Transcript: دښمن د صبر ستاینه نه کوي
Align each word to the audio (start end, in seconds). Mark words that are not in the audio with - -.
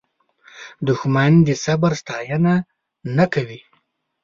دښمن 0.87 1.31
د 1.47 1.49
صبر 1.63 1.91
ستاینه 2.01 2.53
نه 3.17 3.25
کوي 3.33 3.59